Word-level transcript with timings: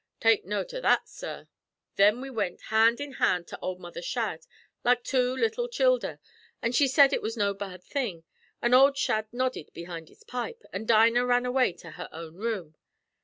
Take 0.19 0.45
note 0.45 0.73
av 0.73 0.81
that, 0.81 1.07
sorr. 1.07 1.47
Thin 1.95 2.21
we 2.21 2.31
wint, 2.31 2.59
hand 2.73 2.99
in 2.99 3.13
hand, 3.21 3.45
to 3.49 3.59
ould 3.63 3.77
Mother 3.79 4.01
Shadd, 4.01 4.47
like 4.83 5.03
two 5.03 5.35
little 5.35 5.67
childher, 5.69 6.17
an' 6.59 6.71
she 6.71 6.87
said 6.87 7.13
it 7.13 7.21
was 7.21 7.37
no 7.37 7.53
bad 7.53 7.83
thing; 7.83 8.23
an' 8.63 8.73
ould 8.73 8.97
Shadd 8.97 9.27
nodded 9.31 9.69
behind 9.75 10.09
his 10.09 10.23
pipe, 10.23 10.63
an' 10.73 10.87
Dinah 10.87 11.23
ran 11.27 11.45
away 11.45 11.73
to 11.73 11.91
her 11.91 12.09
own 12.11 12.33
room. 12.35 12.75